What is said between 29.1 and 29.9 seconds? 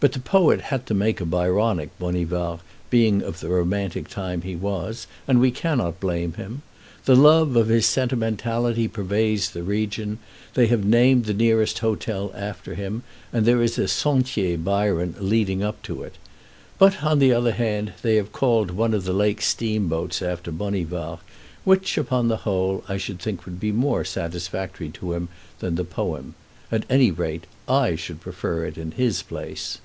place.